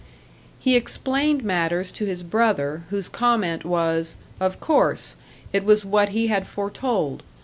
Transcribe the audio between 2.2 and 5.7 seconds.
brother, whose comment was, Of course! It